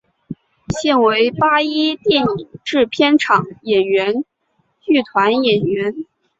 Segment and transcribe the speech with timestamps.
[0.81, 2.27] 现为八一电影
[2.63, 4.25] 制片厂演员
[4.79, 5.93] 剧团演员。